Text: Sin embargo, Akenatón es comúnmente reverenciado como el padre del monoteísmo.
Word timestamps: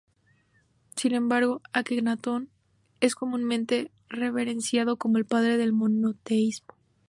Sin 0.95 1.13
embargo, 1.13 1.61
Akenatón 1.73 2.49
es 3.01 3.13
comúnmente 3.13 3.91
reverenciado 4.09 4.97
como 4.97 5.19
el 5.19 5.25
padre 5.27 5.57
del 5.57 5.73
monoteísmo. 5.73 6.73